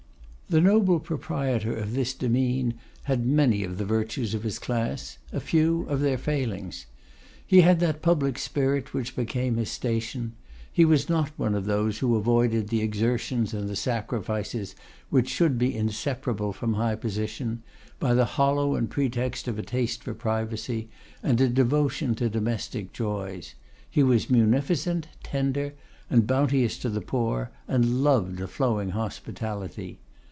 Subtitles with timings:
[0.49, 5.39] The noble proprietor of this demesne had many of the virtues of his class; a
[5.39, 6.87] few of their failings.
[7.47, 10.33] He had that public spirit which became his station.
[10.69, 14.75] He was not one of those who avoided the exertions and the sacrifices
[15.09, 17.63] which should be inseparable from high position,
[17.97, 20.89] by the hollow pretext of a taste for privacy,
[21.23, 23.55] and a devotion to domestic joys.
[23.89, 25.75] He was munificent, tender,
[26.09, 29.99] and bounteous to the poor, and loved a flowing hospitality.